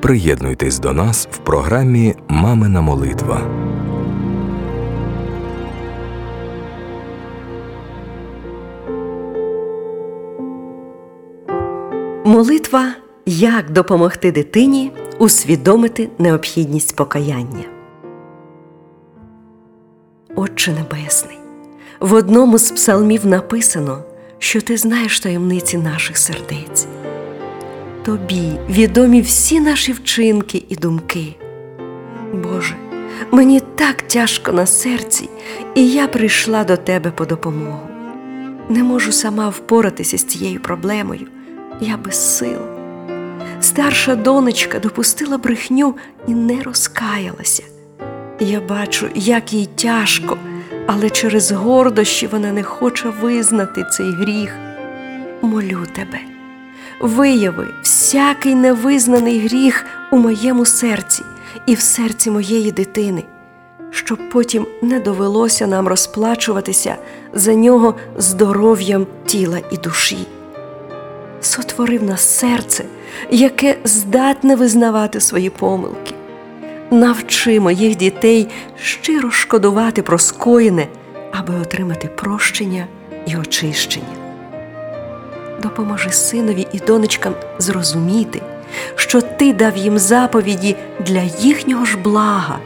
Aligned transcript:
Приєднуйтесь 0.00 0.78
до 0.78 0.92
нас 0.92 1.28
в 1.30 1.38
програмі 1.38 2.14
Мамина 2.28 2.80
молитва. 2.80 3.40
Молитва 12.24 12.94
як 13.26 13.70
допомогти 13.70 14.32
дитині 14.32 14.92
усвідомити 15.18 16.08
необхідність 16.18 16.96
покаяння. 16.96 17.64
Отче 20.36 20.72
Небесний, 20.72 21.38
в 22.00 22.12
одному 22.12 22.58
з 22.58 22.70
псалмів 22.70 23.26
написано, 23.26 23.98
що 24.38 24.60
ти 24.60 24.76
знаєш 24.76 25.20
таємниці 25.20 25.78
наших 25.78 26.18
сердець. 26.18 26.86
Тобі 28.08 28.52
відомі 28.70 29.20
всі 29.20 29.60
наші 29.60 29.92
вчинки 29.92 30.64
і 30.68 30.76
думки. 30.76 31.34
Боже, 32.32 32.74
мені 33.30 33.60
так 33.60 34.02
тяжко 34.02 34.52
на 34.52 34.66
серці, 34.66 35.28
і 35.74 35.90
я 35.90 36.08
прийшла 36.08 36.64
до 36.64 36.76
Тебе 36.76 37.10
по 37.10 37.26
допомогу. 37.26 37.88
Не 38.68 38.82
можу 38.82 39.12
сама 39.12 39.48
впоратися 39.48 40.18
з 40.18 40.24
цією 40.24 40.60
проблемою, 40.60 41.26
я 41.80 41.96
без 41.96 42.36
сил. 42.38 42.58
Старша 43.60 44.16
донечка 44.16 44.78
допустила 44.78 45.38
брехню 45.38 45.94
і 46.26 46.34
не 46.34 46.62
розкаялася. 46.62 47.62
Я 48.40 48.60
бачу, 48.60 49.08
як 49.14 49.52
їй 49.52 49.66
тяжко, 49.66 50.38
але 50.86 51.10
через 51.10 51.52
гордощі 51.52 52.26
вона 52.26 52.52
не 52.52 52.62
хоче 52.62 53.08
визнати 53.08 53.84
цей 53.92 54.12
гріх. 54.12 54.56
Молю 55.42 55.86
тебе, 55.94 56.37
вияви 57.00 57.66
всякий 57.82 58.54
невизнаний 58.54 59.40
гріх 59.40 59.86
у 60.10 60.16
моєму 60.16 60.64
серці 60.64 61.22
і 61.66 61.74
в 61.74 61.80
серці 61.80 62.30
моєї 62.30 62.72
дитини, 62.72 63.24
щоб 63.90 64.18
потім 64.30 64.66
не 64.82 65.00
довелося 65.00 65.66
нам 65.66 65.88
розплачуватися 65.88 66.96
за 67.32 67.54
нього 67.54 67.94
здоров'ям 68.16 69.06
тіла 69.26 69.60
і 69.72 69.76
душі. 69.76 70.26
Сотворив 71.40 72.02
нас 72.02 72.20
серце, 72.20 72.84
яке 73.30 73.78
здатне 73.84 74.56
визнавати 74.56 75.20
свої 75.20 75.50
помилки. 75.50 76.14
Навчи 76.90 77.60
моїх 77.60 77.96
дітей 77.96 78.48
щиро 78.82 79.30
шкодувати 79.30 80.02
про 80.02 80.18
скоєне, 80.18 80.86
аби 81.32 81.54
отримати 81.54 82.08
прощення 82.08 82.86
і 83.26 83.36
очищення. 83.36 84.27
Допоможи 85.62 86.12
синові 86.12 86.66
і 86.72 86.78
донечкам 86.78 87.34
зрозуміти, 87.58 88.42
що 88.94 89.20
ти 89.20 89.52
дав 89.52 89.76
їм 89.76 89.98
заповіді 89.98 90.76
для 91.00 91.22
їхнього 91.22 91.84
ж 91.84 91.98
блага, 91.98 92.58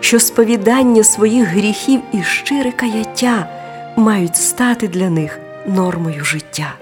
що 0.00 0.20
сповідання 0.20 1.04
своїх 1.04 1.48
гріхів 1.48 2.00
і 2.12 2.22
щире 2.22 2.72
каяття 2.72 3.48
мають 3.96 4.36
стати 4.36 4.88
для 4.88 5.10
них 5.10 5.38
нормою 5.66 6.24
життя. 6.24 6.74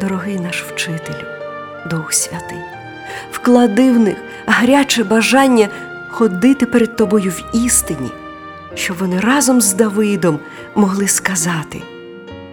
Дорогий 0.00 0.40
наш 0.40 0.62
вчителю, 0.62 1.26
Дух 1.90 2.12
Святий, 2.12 2.58
вклади 3.32 3.92
в 3.92 3.98
них 3.98 4.16
гаряче 4.46 5.04
бажання 5.04 5.68
ходити 6.10 6.66
перед 6.66 6.96
тобою 6.96 7.30
в 7.30 7.56
істині, 7.66 8.10
щоб 8.74 8.96
вони 8.96 9.20
разом 9.20 9.60
з 9.60 9.74
Давидом 9.74 10.38
могли 10.74 11.08
сказати: 11.08 11.82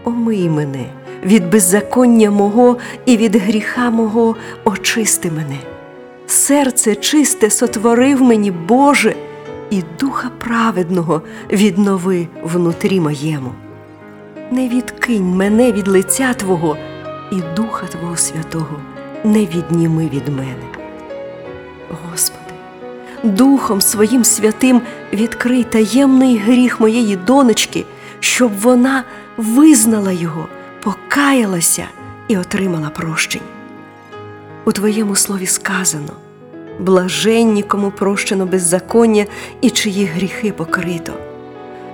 Омий 0.03 0.49
мене 0.49 0.85
від 1.25 1.49
беззаконня 1.49 2.31
мого 2.31 2.77
і 3.05 3.17
від 3.17 3.35
гріха 3.35 3.89
мого 3.89 4.35
очисти 4.65 5.31
мене. 5.31 5.57
Серце 6.27 6.95
чисте 6.95 7.49
сотворив 7.49 8.21
мені, 8.21 8.51
Боже, 8.51 9.15
і 9.69 9.83
духа 9.99 10.29
праведного 10.37 11.21
віднови 11.51 12.27
внутрі 12.43 12.99
моєму. 12.99 13.51
Не 14.51 14.67
відкинь 14.67 15.35
мене 15.35 15.71
від 15.71 15.87
лиця 15.87 16.33
Твого 16.33 16.77
і 17.31 17.35
Духа 17.55 17.87
Твого 17.87 18.17
Святого 18.17 18.79
не 19.23 19.39
відніми 19.39 20.09
від 20.13 20.27
мене. 20.27 20.65
Господи, 22.09 22.39
Духом 23.23 23.81
своїм 23.81 24.23
святим 24.23 24.81
відкрий 25.13 25.63
таємний 25.63 26.37
гріх 26.37 26.79
моєї 26.79 27.15
донечки, 27.15 27.85
щоб 28.19 28.51
вона 28.59 29.03
визнала 29.37 30.11
його, 30.11 30.47
покаялася 30.83 31.87
і 32.27 32.37
отримала 32.37 32.89
прощення. 32.89 33.45
У 34.65 34.71
Твоєму 34.71 35.15
слові 35.15 35.45
сказано 35.45 36.13
блаженні, 36.79 37.63
кому 37.63 37.91
прощено 37.91 38.45
беззаконня 38.45 39.25
і 39.61 39.69
чиї 39.69 40.05
гріхи 40.05 40.51
покрито. 40.51 41.13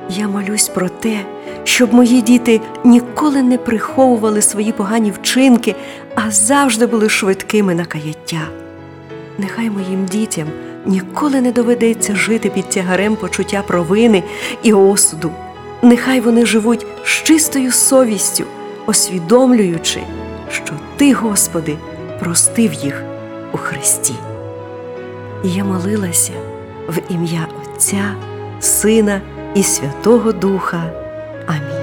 Я 0.09 0.27
молюсь 0.27 0.67
про 0.69 0.89
те, 0.89 1.25
щоб 1.63 1.93
мої 1.93 2.21
діти 2.21 2.61
ніколи 2.83 3.41
не 3.41 3.57
приховували 3.57 4.41
свої 4.41 4.71
погані 4.71 5.11
вчинки, 5.11 5.75
а 6.15 6.31
завжди 6.31 6.85
були 6.85 7.09
швидкими 7.09 7.75
на 7.75 7.85
каяття. 7.85 8.47
Нехай 9.37 9.69
моїм 9.69 10.05
дітям 10.05 10.47
ніколи 10.85 11.41
не 11.41 11.51
доведеться 11.51 12.15
жити 12.15 12.49
під 12.49 12.69
тягарем 12.69 13.15
почуття 13.15 13.63
провини 13.67 14.23
і 14.63 14.73
осуду. 14.73 15.31
Нехай 15.81 16.21
вони 16.21 16.45
живуть 16.45 16.85
з 17.03 17.09
чистою 17.09 17.71
совістю, 17.71 18.43
усвідомлюючи, 18.89 19.99
що 20.51 20.73
Ти, 20.97 21.13
Господи, 21.13 21.77
простив 22.19 22.73
їх 22.73 23.03
у 23.53 23.57
Христі. 23.57 24.13
І 25.43 25.49
я 25.49 25.63
молилася 25.63 26.33
в 26.87 26.99
ім'я 27.09 27.47
Отця, 27.61 28.15
Сина 28.59 29.21
і 29.55 29.63
Святого 29.63 30.31
Духа. 30.31 30.91
Амінь. 31.47 31.79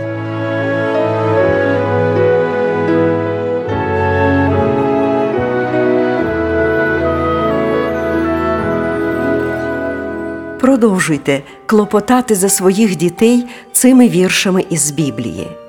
Продовжуйте 10.60 11.42
клопотати 11.66 12.34
за 12.34 12.48
своїх 12.48 12.96
дітей 12.96 13.46
цими 13.72 14.08
віршами 14.08 14.64
із 14.70 14.90
Біблії. 14.90 15.65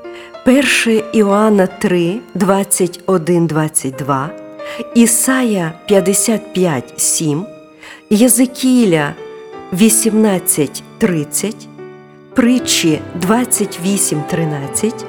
1 0.47 1.03
Іоанна 1.13 1.67
3, 1.67 2.19
21, 2.33 3.47
22, 3.47 4.29
Ісая 4.95 5.71
55, 5.87 6.93
7, 6.97 7.45
Єзекіля 8.09 9.13
18, 9.73 10.83
30, 10.97 11.67
Притчі 12.33 13.01
28, 13.21 14.23
13, 14.29 15.05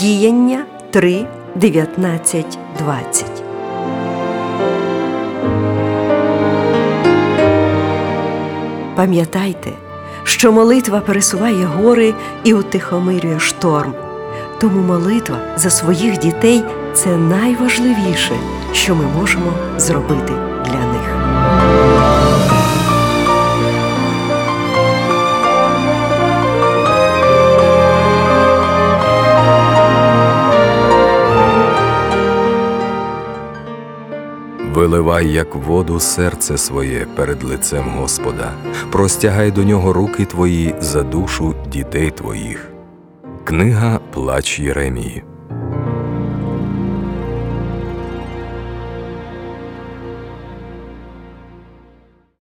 Діяння 0.00 0.64
3, 0.90 1.26
19, 1.54 2.58
20. 2.78 3.26
Пам'ятайте, 8.96 9.70
що 10.22 10.52
молитва 10.52 11.00
пересуває 11.00 11.64
гори 11.64 12.14
і 12.44 12.54
утихомирює 12.54 13.40
шторм. 13.40 13.94
Тому 14.60 14.82
молитва 14.82 15.40
за 15.56 15.70
своїх 15.70 16.18
дітей 16.18 16.64
це 16.94 17.16
найважливіше, 17.16 18.36
що 18.72 18.94
ми 18.94 19.04
можемо 19.04 19.52
зробити 19.76 20.32
для 20.64 20.86
них. 20.92 21.18
Виливай, 34.74 35.28
як 35.32 35.54
воду, 35.54 36.00
серце 36.00 36.58
своє 36.58 37.06
перед 37.16 37.44
лицем 37.44 37.84
Господа, 37.96 38.52
простягай 38.92 39.50
до 39.50 39.64
нього 39.64 39.92
руки 39.92 40.24
твої 40.24 40.74
за 40.80 41.02
душу 41.02 41.54
дітей 41.72 42.10
твоїх. 42.10 42.77
Книга 43.48 44.00
Плач 44.12 44.60
Єремії. 44.60 45.22